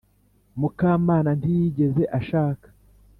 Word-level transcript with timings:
mukamana 0.59 1.31
ntiyigeze 1.39 2.03
ashaka. 2.19 2.67